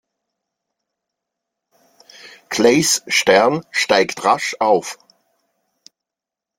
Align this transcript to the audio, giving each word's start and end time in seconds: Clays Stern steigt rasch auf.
Clays 2.49 3.03
Stern 3.07 3.63
steigt 3.71 4.25
rasch 4.25 4.55
auf. 4.59 4.97